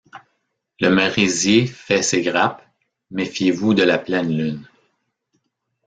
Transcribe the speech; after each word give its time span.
Le 0.79 0.89
merisier 0.89 1.67
fait 1.67 2.01
ses 2.01 2.23
grappes, 2.23 2.65
méfiez-vous 3.11 3.75
de 3.75 3.83
la 3.83 3.99
pleine 3.99 4.35
lune. 4.35 4.67